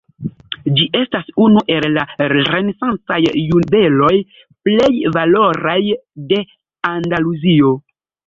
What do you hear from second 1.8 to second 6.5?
la renesancaj juveloj plej valoraj de